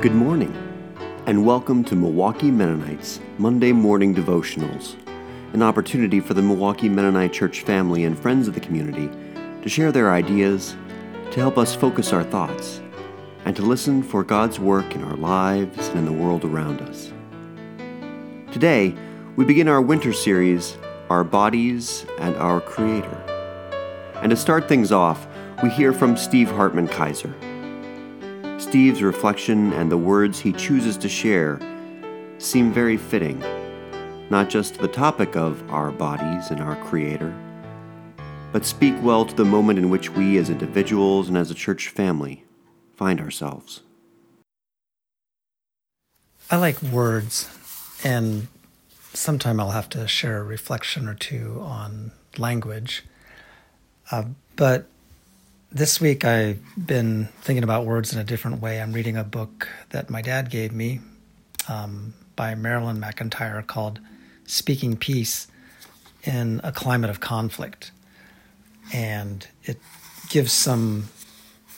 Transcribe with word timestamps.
Good 0.00 0.14
morning, 0.14 0.56
and 1.26 1.44
welcome 1.44 1.82
to 1.82 1.96
Milwaukee 1.96 2.52
Mennonites 2.52 3.18
Monday 3.36 3.72
Morning 3.72 4.14
Devotionals, 4.14 4.94
an 5.54 5.60
opportunity 5.60 6.20
for 6.20 6.34
the 6.34 6.42
Milwaukee 6.42 6.88
Mennonite 6.88 7.32
Church 7.32 7.62
family 7.62 8.04
and 8.04 8.16
friends 8.16 8.46
of 8.46 8.54
the 8.54 8.60
community 8.60 9.10
to 9.60 9.68
share 9.68 9.90
their 9.90 10.12
ideas, 10.12 10.76
to 11.32 11.40
help 11.40 11.58
us 11.58 11.74
focus 11.74 12.12
our 12.12 12.22
thoughts, 12.22 12.80
and 13.44 13.56
to 13.56 13.62
listen 13.62 14.00
for 14.00 14.22
God's 14.22 14.60
work 14.60 14.94
in 14.94 15.02
our 15.02 15.16
lives 15.16 15.88
and 15.88 15.98
in 15.98 16.04
the 16.04 16.12
world 16.12 16.44
around 16.44 16.80
us. 16.82 17.12
Today, 18.52 18.94
we 19.34 19.44
begin 19.44 19.66
our 19.66 19.82
winter 19.82 20.12
series, 20.12 20.78
Our 21.10 21.24
Bodies 21.24 22.06
and 22.20 22.36
Our 22.36 22.60
Creator. 22.60 23.16
And 24.22 24.30
to 24.30 24.36
start 24.36 24.68
things 24.68 24.92
off, 24.92 25.26
we 25.60 25.70
hear 25.70 25.92
from 25.92 26.16
Steve 26.16 26.52
Hartman 26.52 26.86
Kaiser. 26.86 27.34
Steve's 28.68 29.02
reflection 29.02 29.72
and 29.72 29.90
the 29.90 29.96
words 29.96 30.38
he 30.38 30.52
chooses 30.52 30.98
to 30.98 31.08
share 31.08 31.58
seem 32.36 32.70
very 32.70 32.98
fitting, 32.98 33.42
not 34.28 34.50
just 34.50 34.74
the 34.74 34.86
topic 34.86 35.36
of 35.36 35.66
our 35.70 35.90
bodies 35.90 36.50
and 36.50 36.60
our 36.60 36.76
Creator, 36.84 37.34
but 38.52 38.66
speak 38.66 38.94
well 39.00 39.24
to 39.24 39.34
the 39.34 39.44
moment 39.46 39.78
in 39.78 39.88
which 39.88 40.10
we 40.10 40.36
as 40.36 40.50
individuals 40.50 41.28
and 41.28 41.38
as 41.38 41.50
a 41.50 41.54
church 41.54 41.88
family 41.88 42.44
find 42.94 43.22
ourselves. 43.22 43.80
I 46.50 46.58
like 46.58 46.82
words, 46.82 47.48
and 48.04 48.48
sometime 49.14 49.60
I'll 49.60 49.70
have 49.70 49.88
to 49.88 50.06
share 50.06 50.40
a 50.40 50.44
reflection 50.44 51.08
or 51.08 51.14
two 51.14 51.58
on 51.62 52.12
language. 52.36 53.04
Uh, 54.10 54.24
but 54.56 54.88
this 55.70 56.00
week 56.00 56.24
I've 56.24 56.60
been 56.76 57.26
thinking 57.42 57.62
about 57.62 57.84
words 57.84 58.12
in 58.12 58.18
a 58.18 58.24
different 58.24 58.62
way. 58.62 58.80
I'm 58.80 58.92
reading 58.92 59.16
a 59.16 59.24
book 59.24 59.68
that 59.90 60.08
my 60.08 60.22
dad 60.22 60.50
gave 60.50 60.72
me 60.72 61.00
um, 61.68 62.14
by 62.36 62.54
Marilyn 62.54 62.98
McEntyre 62.98 63.66
called 63.66 64.00
Speaking 64.46 64.96
Peace 64.96 65.46
in 66.24 66.60
a 66.64 66.72
Climate 66.72 67.10
of 67.10 67.20
Conflict. 67.20 67.90
And 68.94 69.46
it 69.64 69.78
gives 70.30 70.52
some 70.52 71.10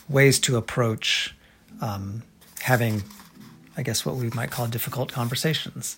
ways 0.09 0.39
to 0.41 0.57
approach 0.57 1.35
um, 1.81 2.23
having, 2.61 3.03
I 3.77 3.83
guess, 3.83 4.07
what 4.07 4.15
we 4.15 4.31
might 4.31 4.53
call 4.53 4.69
difficult 4.69 5.11
conversations. 5.11 5.97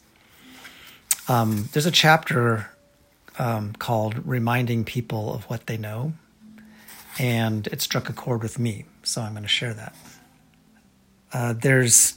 Um, 1.28 1.68
there's 1.72 1.86
a 1.86 1.90
chapter 1.90 2.70
um, 3.38 3.74
called 3.74 4.26
Reminding 4.26 4.84
People 4.84 5.34
of 5.34 5.44
What 5.44 5.66
They 5.66 5.76
Know 5.76 6.14
and 7.18 7.66
it 7.68 7.80
struck 7.80 8.08
a 8.08 8.12
chord 8.12 8.42
with 8.42 8.58
me, 8.58 8.84
so 9.02 9.22
I'm 9.22 9.32
going 9.32 9.42
to 9.42 9.48
share 9.48 9.74
that. 9.74 9.94
Uh, 11.32 11.52
there's 11.54 12.14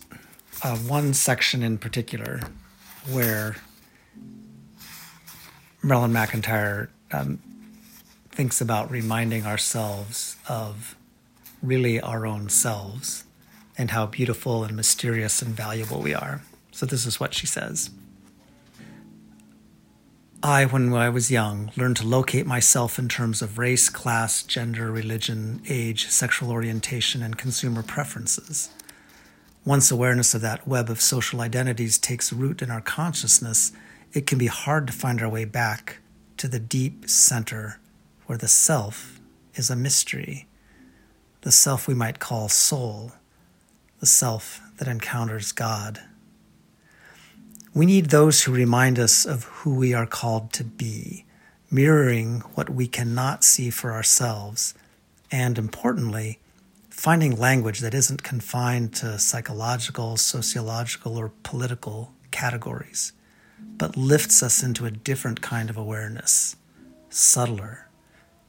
uh, 0.64 0.76
one 0.78 1.14
section 1.14 1.64
in 1.64 1.78
particular 1.78 2.42
where 3.12 3.56
Marilyn 5.84 6.12
McEntyre 6.12 6.90
um, 7.12 7.40
thinks 8.32 8.60
about 8.60 8.90
reminding 8.92 9.46
ourselves 9.46 10.36
of 10.50 10.96
really 11.62 12.02
our 12.02 12.26
own 12.26 12.50
selves 12.50 13.24
and 13.78 13.92
how 13.92 14.06
beautiful 14.06 14.64
and 14.64 14.76
mysterious 14.76 15.42
and 15.42 15.56
valuable 15.56 16.02
we 16.02 16.14
are. 16.14 16.42
So, 16.72 16.86
this 16.86 17.06
is 17.06 17.20
what 17.20 17.34
she 17.34 17.48
says. 17.48 17.90
I, 20.46 20.66
when 20.66 20.94
I 20.94 21.10
was 21.10 21.32
young, 21.32 21.72
learned 21.76 21.98
to 21.98 22.06
locate 22.06 22.46
myself 22.46 23.00
in 23.00 23.10
terms 23.10 23.42
of 23.42 23.58
race, 23.58 23.90
class, 23.90 24.44
gender, 24.44 24.92
religion, 24.92 25.60
age, 25.68 26.06
sexual 26.06 26.52
orientation, 26.52 27.24
and 27.24 27.36
consumer 27.36 27.82
preferences. 27.82 28.70
Once 29.66 29.90
awareness 29.90 30.36
of 30.36 30.42
that 30.42 30.68
web 30.68 30.88
of 30.88 31.02
social 31.02 31.42
identities 31.42 31.98
takes 31.98 32.32
root 32.32 32.62
in 32.62 32.70
our 32.70 32.80
consciousness, 32.80 33.72
it 34.14 34.28
can 34.28 34.38
be 34.38 34.46
hard 34.46 34.86
to 34.86 34.94
find 34.94 35.20
our 35.20 35.28
way 35.28 35.46
back 35.46 35.98
to 36.38 36.48
the 36.48 36.60
deep 36.60 37.10
center 37.10 37.80
where 38.28 38.38
the 38.38 38.48
self 38.48 39.20
is 39.56 39.72
a 39.72 39.76
mystery, 39.76 40.46
the 41.42 41.52
self 41.52 41.88
we 41.88 41.96
might 41.96 42.20
call 42.20 42.50
soul, 42.50 43.14
the 44.00 44.06
self 44.06 44.62
that 44.78 44.88
encounters 44.88 45.52
God. 45.52 46.02
We 47.76 47.86
need 47.86 48.06
those 48.06 48.44
who 48.44 48.54
remind 48.54 48.98
us 48.98 49.26
of 49.26 49.44
who 49.44 49.76
we 49.76 49.94
are 49.94 50.06
called 50.06 50.54
to 50.54 50.64
be, 50.64 51.26
mirroring 51.70 52.40
what 52.54 52.70
we 52.70 52.88
cannot 52.88 53.44
see 53.44 53.70
for 53.70 53.92
ourselves, 53.92 54.74
and 55.30 55.58
importantly, 55.58 56.40
finding 56.90 57.36
language 57.36 57.82
that 57.82 57.94
isn't 57.94 58.24
confined 58.24 58.96
to 58.96 59.20
psychological, 59.20 60.16
sociological, 60.16 61.18
or 61.18 61.34
political 61.44 62.14
categories, 62.32 63.12
but 63.60 63.98
lifts 63.98 64.42
us 64.42 64.64
into 64.64 64.86
a 64.86 64.92
different 64.92 65.42
kind 65.42 65.70
of 65.70 65.76
awareness, 65.76 66.56
subtler, 67.10 67.90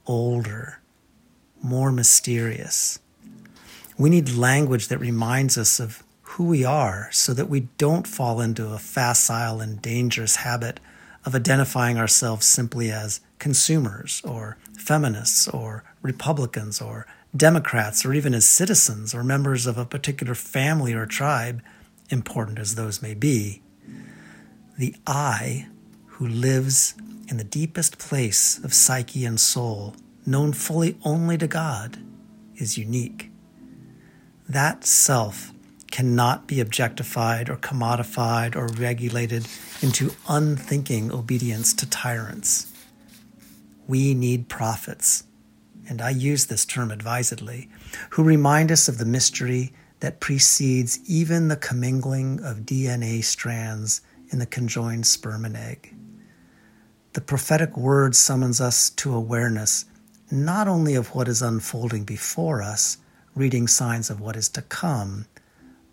older, 0.06 0.78
more 1.60 1.90
mysterious. 1.90 3.00
We 3.98 4.08
need 4.08 4.36
language 4.36 4.86
that 4.86 4.98
reminds 4.98 5.58
us 5.58 5.80
of 5.80 6.04
who 6.36 6.44
we 6.44 6.66
are 6.66 7.08
so 7.12 7.32
that 7.32 7.48
we 7.48 7.60
don't 7.78 8.06
fall 8.06 8.42
into 8.42 8.66
a 8.66 8.78
facile 8.78 9.62
and 9.62 9.80
dangerous 9.80 10.36
habit 10.36 10.78
of 11.24 11.34
identifying 11.34 11.96
ourselves 11.96 12.44
simply 12.44 12.90
as 12.90 13.20
consumers 13.38 14.20
or 14.22 14.58
feminists 14.76 15.48
or 15.48 15.82
Republicans 16.02 16.78
or 16.78 17.06
Democrats 17.34 18.04
or 18.04 18.12
even 18.12 18.34
as 18.34 18.46
citizens 18.46 19.14
or 19.14 19.24
members 19.24 19.66
of 19.66 19.78
a 19.78 19.86
particular 19.86 20.34
family 20.34 20.92
or 20.92 21.06
tribe, 21.06 21.62
important 22.10 22.58
as 22.58 22.74
those 22.74 23.00
may 23.00 23.14
be. 23.14 23.62
The 24.78 24.94
I 25.06 25.68
who 26.04 26.28
lives 26.28 26.94
in 27.30 27.38
the 27.38 27.44
deepest 27.44 27.96
place 27.96 28.62
of 28.62 28.74
psyche 28.74 29.24
and 29.24 29.40
soul, 29.40 29.96
known 30.26 30.52
fully 30.52 30.98
only 31.02 31.38
to 31.38 31.46
God, 31.46 31.96
is 32.56 32.76
unique. 32.76 33.30
That 34.46 34.84
self 34.84 35.54
cannot 35.96 36.46
be 36.46 36.60
objectified 36.60 37.48
or 37.48 37.56
commodified 37.56 38.54
or 38.54 38.66
regulated 38.66 39.48
into 39.80 40.12
unthinking 40.28 41.10
obedience 41.10 41.72
to 41.72 41.88
tyrants. 41.88 42.70
We 43.86 44.12
need 44.12 44.46
prophets, 44.46 45.24
and 45.88 46.02
I 46.02 46.10
use 46.10 46.44
this 46.44 46.66
term 46.66 46.90
advisedly, 46.90 47.70
who 48.10 48.22
remind 48.22 48.70
us 48.70 48.88
of 48.88 48.98
the 48.98 49.06
mystery 49.06 49.72
that 50.00 50.20
precedes 50.20 51.00
even 51.08 51.48
the 51.48 51.56
commingling 51.56 52.40
of 52.44 52.66
DNA 52.66 53.24
strands 53.24 54.02
in 54.30 54.38
the 54.38 54.44
conjoined 54.44 55.06
sperm 55.06 55.46
and 55.46 55.56
egg. 55.56 55.94
The 57.14 57.22
prophetic 57.22 57.74
word 57.74 58.14
summons 58.14 58.60
us 58.60 58.90
to 58.90 59.14
awareness 59.14 59.86
not 60.30 60.68
only 60.68 60.94
of 60.94 61.14
what 61.14 61.26
is 61.26 61.40
unfolding 61.40 62.04
before 62.04 62.60
us, 62.60 62.98
reading 63.34 63.66
signs 63.66 64.10
of 64.10 64.20
what 64.20 64.36
is 64.36 64.50
to 64.50 64.60
come, 64.60 65.24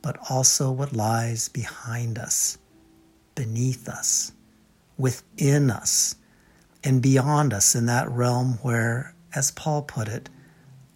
but 0.04 0.18
also 0.30 0.70
what 0.70 0.94
lies 0.94 1.50
behind 1.50 2.20
us, 2.20 2.60
beneath 3.34 3.88
us, 3.88 4.34
within 4.98 5.72
us, 5.72 6.16
and 6.84 7.02
beyond 7.02 7.54
us 7.54 7.74
in 7.74 7.88
that 7.88 8.12
realm 8.12 8.60
where, 8.62 9.16
as 9.34 9.50
Paul 9.50 9.82
put 9.82 10.10
it, 10.10 10.30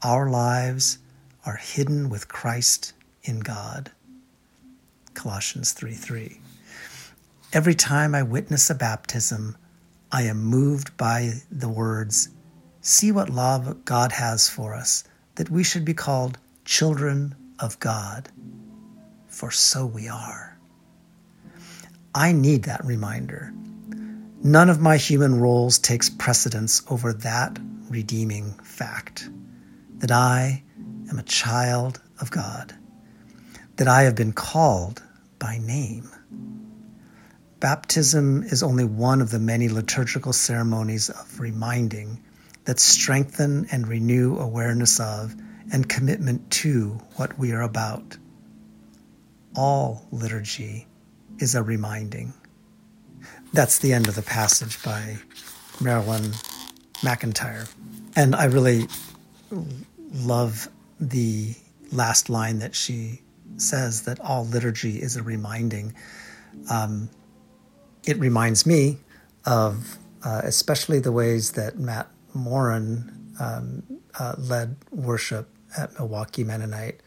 our 0.04 0.30
lives 0.30 1.00
are 1.46 1.56
hidden 1.56 2.10
with 2.10 2.28
Christ 2.28 2.94
in 3.24 3.40
God. 3.40 3.90
Colossians 5.14 5.72
3 5.72 5.94
3. 5.94 6.40
Every 7.54 7.76
time 7.76 8.14
I 8.14 8.24
witness 8.24 8.70
a 8.70 8.76
baptism, 8.76 9.56
I 10.12 10.24
am 10.24 10.44
moved 10.44 10.98
by 10.98 11.42
the 11.50 11.70
words, 11.70 12.30
See 12.82 13.12
what 13.12 13.30
love 13.30 13.86
God 13.86 14.12
has 14.12 14.50
for 14.50 14.74
us, 14.74 15.06
that 15.36 15.50
we 15.50 15.64
should 15.64 15.86
be 15.86 15.94
called 15.94 16.38
children 16.66 17.36
of 17.60 17.80
God 17.80 18.30
for 19.38 19.52
so 19.52 19.86
we 19.86 20.08
are. 20.08 20.58
I 22.16 22.32
need 22.32 22.64
that 22.64 22.84
reminder. 22.84 23.54
None 24.44 24.72
of 24.72 24.82
my 24.82 24.98
human 24.98 25.40
roles 25.40 25.78
takes 25.78 26.10
precedence 26.10 26.82
over 26.90 27.14
that 27.14 27.60
redeeming 27.88 28.54
fact 28.64 29.30
that 30.00 30.10
I 30.10 30.64
am 31.12 31.20
a 31.20 31.24
child 31.24 32.02
of 32.20 32.32
God, 32.32 32.74
that 33.76 33.88
I 33.88 34.04
have 34.04 34.16
been 34.16 34.34
called 34.34 35.04
by 35.38 35.60
name. 35.60 36.10
Baptism 37.60 38.42
is 38.42 38.64
only 38.64 38.86
one 38.86 39.22
of 39.22 39.30
the 39.30 39.40
many 39.40 39.70
liturgical 39.70 40.34
ceremonies 40.34 41.12
of 41.12 41.40
reminding 41.40 42.24
that 42.66 42.80
strengthen 42.80 43.68
and 43.72 43.88
renew 43.88 44.40
awareness 44.40 45.00
of 45.00 45.36
and 45.72 45.88
commitment 45.88 46.50
to 46.50 47.00
what 47.18 47.38
we 47.38 47.52
are 47.52 47.62
about 47.62 48.18
all 49.58 50.06
liturgy 50.12 50.88
is 51.40 51.56
a 51.56 51.64
reminding. 51.64 52.34
That's 53.52 53.80
the 53.80 53.92
end 53.92 54.08
of 54.08 54.16
the 54.16 54.22
passage 54.22 54.82
by 54.84 55.18
Marilyn 55.82 56.32
McEntyre. 57.02 57.70
And 58.16 58.36
I 58.36 58.46
really 58.46 58.88
love 60.14 60.70
the 61.00 61.56
last 61.92 62.30
line 62.30 62.60
that 62.60 62.76
she 62.76 63.22
says 63.58 64.04
that 64.04 64.20
all 64.20 64.46
liturgy 64.46 65.02
is 65.02 65.16
a 65.16 65.24
reminding. 65.24 65.94
Um, 66.70 67.10
it 68.06 68.18
reminds 68.20 68.66
me 68.66 69.00
of 69.46 69.98
uh, 70.24 70.42
especially 70.44 71.00
the 71.00 71.12
ways 71.12 71.52
that 71.54 71.80
Matt 71.80 72.08
Morin 72.34 73.34
um, 73.40 73.84
uh, 74.20 74.36
led 74.38 74.76
worship 74.92 75.50
at 75.78 75.94
Milwaukee 75.94 76.44
Mennonite, 76.44 77.02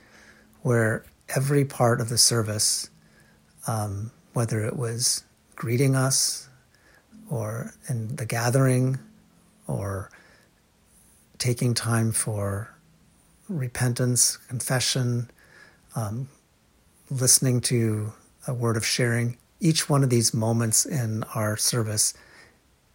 where 0.62 1.04
every 1.34 1.64
part 1.64 2.00
of 2.00 2.08
the 2.08 2.18
service, 2.18 2.90
um, 3.66 4.10
whether 4.32 4.64
it 4.64 4.76
was 4.76 5.24
greeting 5.56 5.94
us 5.94 6.48
or 7.28 7.74
in 7.88 8.16
the 8.16 8.26
gathering 8.26 8.98
or 9.66 10.10
taking 11.38 11.74
time 11.74 12.12
for 12.12 12.74
repentance, 13.48 14.36
confession, 14.36 15.30
um, 15.96 16.28
listening 17.10 17.60
to 17.60 18.12
a 18.46 18.54
word 18.54 18.76
of 18.76 18.86
sharing, 18.86 19.36
each 19.60 19.88
one 19.88 20.02
of 20.02 20.10
these 20.10 20.32
moments 20.32 20.86
in 20.86 21.22
our 21.34 21.56
service, 21.56 22.14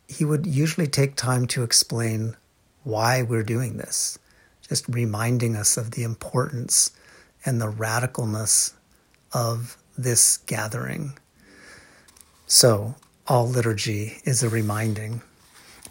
he 0.08 0.26
would 0.26 0.46
usually 0.46 0.88
take 0.88 1.16
time 1.16 1.46
to 1.48 1.64
explain 1.64 2.36
why 2.84 3.22
we're 3.22 3.44
doing 3.44 3.78
this, 3.78 4.18
just 4.68 4.88
reminding 4.88 5.56
us 5.56 5.78
of 5.78 5.92
the 5.92 6.04
importance 6.04 6.92
and 7.46 7.62
the 7.62 7.72
radicalness 7.72 8.74
of 9.32 9.78
this 9.98 10.38
gathering. 10.38 11.18
So, 12.48 12.96
all 13.28 13.48
liturgy 13.48 14.18
is 14.24 14.44
a 14.44 14.50
reminding. 14.50 15.22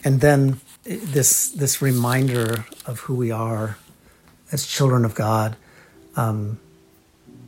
And 0.04 0.20
then 0.20 0.60
this, 0.84 1.50
this 1.50 1.80
reminder 1.80 2.66
of 2.86 3.00
who 3.00 3.14
we 3.14 3.30
are 3.30 3.78
as 4.52 4.66
children 4.66 5.04
of 5.04 5.14
God. 5.14 5.56
Um, 6.16 6.60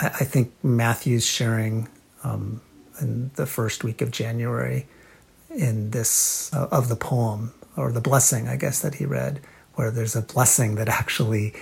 I, 0.00 0.06
I, 0.06 0.25
think 0.25 0.53
Matthew's 0.62 1.25
sharing 1.25 1.88
um, 2.25 2.61
in 3.00 3.31
the 3.37 3.47
first 3.47 3.85
week 3.85 4.00
of 4.00 4.11
January 4.11 4.87
in 5.50 5.91
this 5.91 6.53
uh, 6.53 6.69
of 6.73 6.88
the 6.88 6.97
poem 6.97 7.53
or 7.76 7.93
the 7.93 8.00
blessing, 8.00 8.49
I 8.49 8.56
guess, 8.56 8.81
that 8.81 8.97
he 8.97 9.06
read, 9.06 9.41
where 9.75 9.91
there's 9.91 10.17
a 10.17 10.23
blessing 10.23 10.76
that 10.76 10.88
actually 10.88 11.55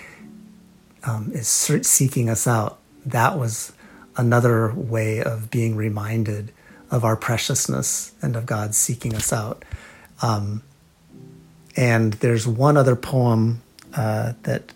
um, 1.06 1.30
is 1.32 1.48
seeking 1.48 2.28
us 2.28 2.46
out. 2.46 2.78
That 3.06 3.38
was 3.38 3.72
another 4.16 4.72
way 4.74 5.22
of 5.22 5.50
being 5.50 5.76
reminded 5.76 6.52
of 6.90 7.04
our 7.04 7.16
preciousness 7.16 8.12
and 8.22 8.36
of 8.36 8.46
God 8.46 8.74
seeking 8.74 9.14
us 9.14 9.32
out. 9.32 9.64
Um, 10.22 10.62
and 11.76 12.14
there's 12.14 12.46
one 12.46 12.76
other 12.76 12.94
poem 12.94 13.62
uh, 13.94 14.34
that 14.44 14.72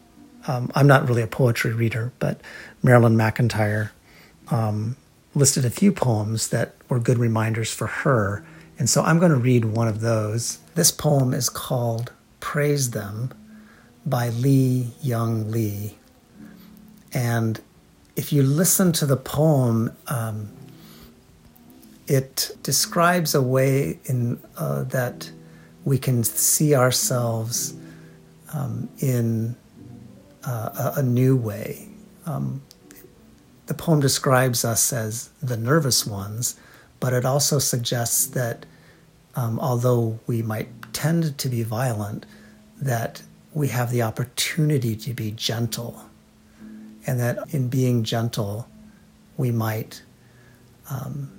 um, 0.47 0.71
I'm 0.75 0.87
not 0.87 1.09
really 1.09 1.23
a 1.23 1.27
poetry 1.27 1.73
reader, 1.73 2.13
but 2.19 2.41
Marilyn 2.83 3.17
McEntyre 3.17 3.91
um, 4.51 4.97
listed 5.35 5.65
a 5.65 5.71
few 5.71 5.93
poems 5.93 6.49
that 6.49 6.75
were 6.89 6.99
good 6.99 7.19
reminders 7.19 7.73
for 7.73 7.87
her. 7.87 8.45
And 8.79 8.89
so 8.89 9.03
I'm 9.03 9.19
going 9.19 9.33
to 9.33 9.39
read 9.39 9.65
one 9.65 9.89
of 9.89 10.01
those. 10.01 10.59
This 10.75 10.91
poem 10.91 11.35
is 11.35 11.49
called 11.49 12.13
Praise 12.41 12.91
Them 12.91 13.33
by 14.07 14.31
Lee 14.31 14.93
Young 15.03 15.51
Lee. 15.51 15.98
And 17.13 17.61
if 18.17 18.33
you 18.33 18.43
listen 18.43 18.93
to 18.93 19.07
the 19.07 19.17
poem, 19.17 19.97
um, 20.09 20.51
it 22.07 22.57
describes 22.63 23.35
a 23.35 23.43
way 23.43 23.99
in 24.05 24.41
uh, 24.57 24.85
that 24.85 25.31
we 25.85 25.99
can 25.99 26.25
see 26.25 26.75
ourselves 26.75 27.75
um, 28.53 28.89
in 28.99 29.57
uh, 30.45 30.93
a, 30.97 31.01
a, 31.01 31.03
new 31.03 31.37
way. 31.37 31.89
Um, 32.25 32.63
the 33.67 33.75
poem 33.75 34.01
describes 34.01 34.65
us 34.65 34.93
as 34.93 35.29
the 35.43 35.57
nervous 35.57 36.07
ones, 36.07 36.59
but 37.01 37.13
it 37.13 37.25
also 37.25 37.59
suggests 37.59 38.27
that 38.29 38.65
um, 39.37 39.61
although 39.61 40.19
we 40.27 40.43
might 40.43 40.69
tend 40.93 41.37
to 41.39 41.49
be 41.49 41.63
violent, 41.63 42.25
that 42.81 43.23
we 43.53 43.69
have 43.69 43.91
the 43.91 44.03
opportunity 44.03 44.97
to 44.97 45.13
be 45.13 45.31
gentle, 45.31 46.08
and 47.09 47.19
that 47.21 47.55
in 47.55 47.69
being 47.69 48.05
gentle, 48.05 48.69
we 49.39 49.51
might 49.51 50.03
um, 50.91 51.33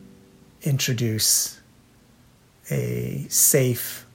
introduce 0.64 1.62
a 2.72 3.28
safe, 3.30 4.08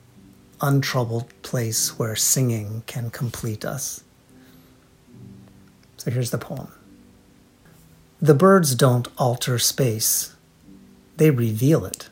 untroubled 0.61 1.33
place 1.43 1.97
where 1.97 2.17
singing 2.17 2.83
can 2.87 3.09
complete 3.09 3.65
us. 3.65 4.03
So 5.97 6.11
here's 6.11 6.33
the 6.33 6.39
poem. 6.39 6.73
The 8.21 8.35
birds 8.35 8.75
don't 8.75 9.07
alter 9.17 9.61
space, 9.61 10.35
they 11.19 11.31
reveal 11.31 11.85
it. 11.85 12.09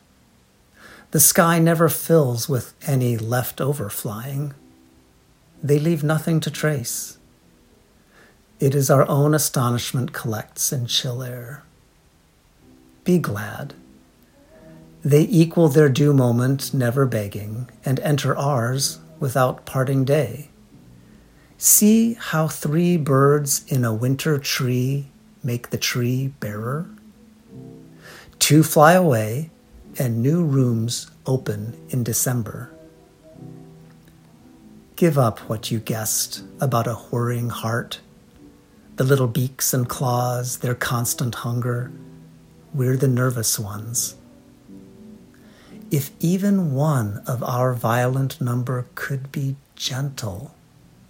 The 1.10 1.20
sky 1.20 1.58
never 1.58 1.88
fills 1.88 2.48
with 2.48 2.74
any 2.86 3.16
leftover 3.16 3.90
flying. 3.90 4.54
They 5.60 5.80
leave 5.80 6.04
nothing 6.04 6.38
to 6.40 6.50
trace. 6.50 7.18
It 8.62 8.76
is 8.76 8.91
our 8.91 9.09
own 9.09 9.35
astonishment 9.35 10.12
collects 10.12 10.73
in 10.73 10.87
chill 10.87 11.25
air. 11.25 11.64
Be 13.03 13.19
glad. 13.19 13.75
They 15.05 15.23
equal 15.23 15.69
their 15.69 15.88
due 15.88 16.12
moment, 16.12 16.73
never 16.73 17.05
begging, 17.05 17.69
and 17.85 17.99
enter 17.99 18.37
ours 18.37 19.00
without 19.19 19.67
parting 19.67 20.05
day. 20.05 20.49
See 21.59 22.14
how 22.14 22.47
three 22.47 22.97
birds 22.97 23.64
in 23.67 23.85
a 23.85 23.93
winter 23.93 24.38
tree 24.38 25.09
make 25.43 25.70
the 25.70 25.76
tree 25.76 26.29
barer? 26.38 26.87
Two 28.38 28.62
fly 28.62 28.93
away, 28.93 29.50
and 29.99 30.23
new 30.23 30.44
rooms 30.44 31.11
open 31.26 31.76
in 31.88 32.05
December. 32.05 32.70
Give 34.94 35.19
up 35.19 35.41
what 35.50 35.73
you 35.73 35.81
guessed 35.81 36.44
about 36.61 36.87
a 36.87 36.94
whirring 36.94 37.49
heart, 37.49 37.99
the 38.96 39.04
little 39.04 39.26
beaks 39.26 39.72
and 39.72 39.88
claws, 39.88 40.58
their 40.58 40.74
constant 40.74 41.36
hunger. 41.36 41.90
We're 42.74 42.96
the 42.96 43.08
nervous 43.08 43.58
ones. 43.58 44.16
If 45.90 46.10
even 46.20 46.74
one 46.74 47.22
of 47.26 47.42
our 47.42 47.74
violent 47.74 48.40
number 48.40 48.86
could 48.94 49.30
be 49.32 49.56
gentle 49.76 50.54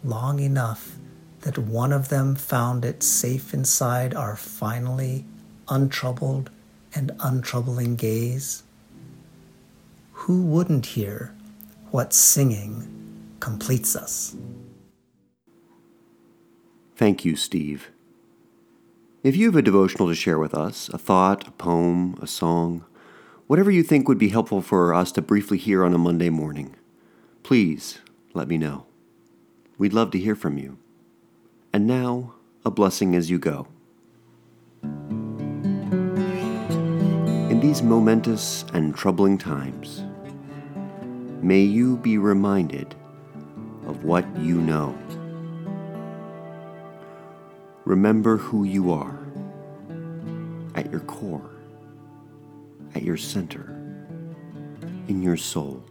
long 0.05 0.41
enough 0.41 0.97
that 1.43 1.59
one 1.59 1.93
of 1.93 2.09
them 2.09 2.35
found 2.35 2.85
it 2.85 3.03
safe 3.03 3.53
inside 3.53 4.15
our 4.15 4.37
finally 4.37 5.25
untroubled 5.69 6.51
and 6.95 7.13
untroubling 7.21 7.97
gaze? 7.97 8.63
Who 10.13 10.43
wouldn't 10.43 10.87
hear 10.87 11.35
what 11.91 12.13
singing 12.13 13.37
completes 13.41 13.97
us? 13.97 14.35
Thank 16.95 17.25
you, 17.25 17.37
Steve. 17.37 17.91
If 19.23 19.37
you 19.37 19.47
have 19.47 19.57
a 19.57 19.63
devotional 19.63 20.09
to 20.09 20.15
share 20.15 20.39
with 20.39 20.55
us, 20.55 20.89
a 20.91 20.99
thought, 20.99 21.49
a 21.49 21.53
poem, 21.53 22.19
a 22.21 22.27
song, 22.27 22.85
whatever 23.47 23.71
you 23.71 23.83
think 23.83 24.09
would 24.09 24.19
be 24.19 24.29
helpful 24.29 24.61
for 24.61 24.93
us 24.93 25.13
to 25.13 25.23
briefly 25.23 25.59
hear 25.59 25.85
on 25.85 25.95
a 25.95 25.99
Monday 25.99 26.29
morning, 26.29 26.77
please 27.43 28.01
let 28.35 28.49
me 28.49 28.59
know. 28.59 28.87
We'd 29.79 29.93
love 29.93 30.11
to 30.13 30.19
hear 30.19 30.35
from 30.35 30.59
you. 30.59 30.79
And 31.73 31.87
now, 31.87 32.35
a 32.65 32.71
blessing 32.71 33.15
as 33.15 33.31
you 33.31 33.39
go. 33.39 33.69
In 37.51 37.61
these 37.61 37.83
momentous 37.83 38.65
and 38.75 38.95
troubling 38.95 39.39
times, 39.39 40.03
may 41.43 41.61
you 41.61 41.97
be 41.97 42.19
reminded 42.19 42.95
of 43.87 44.05
what 44.05 44.27
you 44.39 44.61
know. 44.61 44.97
Remember 47.85 48.37
who 48.37 48.63
you 48.63 48.93
are 48.93 49.19
at 50.77 50.91
your 50.91 51.01
core, 51.01 51.51
at 52.95 53.03
your 53.03 53.17
center, 53.17 53.77
in 55.09 55.21
your 55.21 55.37
soul. 55.37 55.85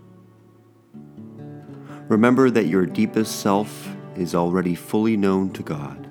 Remember 2.08 2.50
that 2.50 2.68
your 2.68 2.86
deepest 2.86 3.42
self 3.42 3.94
is 4.16 4.34
already 4.34 4.74
fully 4.74 5.18
known 5.18 5.52
to 5.52 5.64
God, 5.64 6.10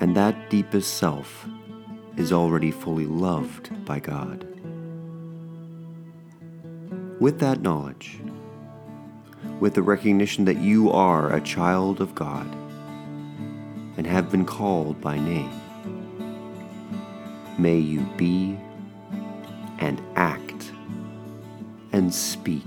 and 0.00 0.16
that 0.16 0.50
deepest 0.50 0.96
self 0.96 1.46
is 2.16 2.32
already 2.32 2.72
fully 2.72 3.06
loved 3.06 3.84
by 3.84 4.00
God. 4.00 4.44
With 7.20 7.38
that 7.38 7.62
knowledge, 7.62 8.18
with 9.60 9.74
the 9.74 9.82
recognition 9.82 10.44
that 10.46 10.58
you 10.58 10.90
are 10.90 11.32
a 11.32 11.40
child 11.40 12.00
of 12.00 12.16
God 12.16 12.65
and 13.96 14.06
have 14.06 14.30
been 14.30 14.44
called 14.44 15.00
by 15.00 15.18
name, 15.18 15.50
may 17.58 17.78
you 17.78 18.00
be 18.16 18.58
and 19.78 20.00
act 20.16 20.72
and 21.92 22.12
speak 22.12 22.66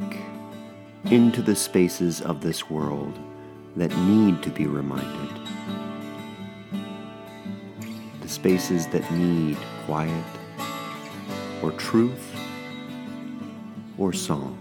into 1.05 1.41
the 1.41 1.55
spaces 1.55 2.21
of 2.21 2.41
this 2.41 2.69
world 2.69 3.17
that 3.75 3.95
need 3.99 4.41
to 4.43 4.49
be 4.49 4.65
reminded. 4.65 5.39
The 8.21 8.27
spaces 8.27 8.87
that 8.87 9.09
need 9.11 9.57
quiet 9.85 10.25
or 11.61 11.71
truth 11.73 12.35
or 13.97 14.13
song. 14.13 14.57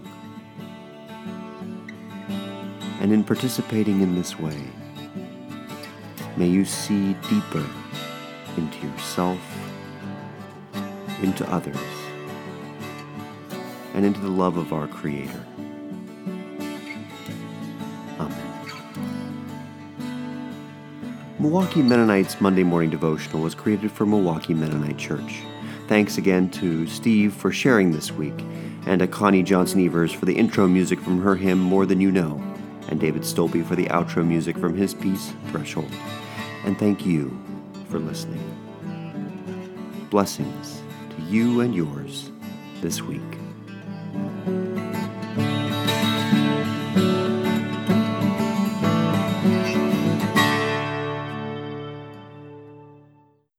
And 3.01 3.13
in 3.13 3.23
participating 3.23 4.01
in 4.01 4.15
this 4.15 4.37
way, 4.37 4.57
may 6.39 6.47
you 6.47 6.63
see 6.63 7.13
deeper 7.29 7.65
into 8.55 8.87
yourself, 8.87 9.41
into 11.21 11.45
others, 11.51 11.75
and 13.93 14.05
into 14.05 14.21
the 14.21 14.29
love 14.29 14.55
of 14.55 14.71
our 14.71 14.87
Creator. 14.87 15.45
Amen. 18.21 18.71
Milwaukee 21.39 21.81
Mennonites 21.81 22.39
Monday 22.39 22.63
Morning 22.63 22.89
Devotional 22.89 23.43
was 23.43 23.53
created 23.53 23.91
for 23.91 24.05
Milwaukee 24.05 24.53
Mennonite 24.53 24.97
Church. 24.97 25.41
Thanks 25.89 26.17
again 26.17 26.49
to 26.51 26.87
Steve 26.87 27.33
for 27.33 27.51
sharing 27.51 27.91
this 27.91 28.13
week, 28.13 28.45
and 28.85 28.99
to 28.99 29.07
Connie 29.07 29.43
Johnson 29.43 29.85
Evers 29.85 30.13
for 30.13 30.25
the 30.25 30.37
intro 30.37 30.69
music 30.69 31.01
from 31.01 31.21
her 31.21 31.35
hymn 31.35 31.59
More 31.59 31.85
Than 31.85 31.99
You 31.99 32.11
Know, 32.11 32.41
and 32.87 32.97
David 32.97 33.25
Stolpe 33.25 33.65
for 33.65 33.75
the 33.75 33.87
outro 33.87 34.25
music 34.25 34.57
from 34.57 34.73
his 34.77 34.93
piece 34.93 35.33
Threshold. 35.47 35.91
And 36.63 36.77
thank 36.77 37.05
you 37.05 37.37
for 37.89 37.99
listening. 37.99 38.43
Blessings 40.09 40.81
to 41.15 41.21
you 41.23 41.61
and 41.61 41.73
yours 41.73 42.31
this 42.81 43.01
week. 43.01 43.38